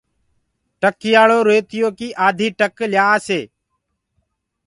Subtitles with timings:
[0.81, 3.41] ٽڪيآݪِو ريتيو ڪي آڌي ٽڪ ليآسي